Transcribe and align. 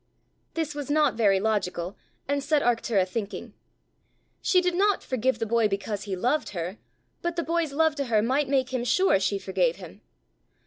This 0.55 0.73
was 0.73 0.89
not 0.89 1.13
very 1.13 1.39
logical, 1.39 1.95
and 2.27 2.43
set 2.43 2.63
Arctura 2.63 3.07
thinking. 3.07 3.53
She 4.41 4.59
did 4.59 4.73
not 4.73 5.03
forgive 5.03 5.37
the 5.37 5.45
boy 5.45 5.67
because 5.67 6.05
he 6.05 6.15
loved 6.15 6.49
her; 6.57 6.79
but 7.21 7.35
the 7.35 7.43
boy's 7.43 7.71
love 7.71 7.93
to 7.97 8.05
her 8.05 8.23
might 8.23 8.49
make 8.49 8.73
him 8.73 8.83
sure 8.83 9.19
she 9.19 9.37
forgave 9.37 9.75
him! 9.75 10.01